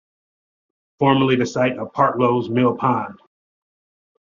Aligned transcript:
Formerly 0.97 1.35
the 1.35 1.45
site 1.45 1.77
of 1.77 1.93
Partlo's 1.93 2.49
mill 2.49 2.75
pond. 2.75 3.19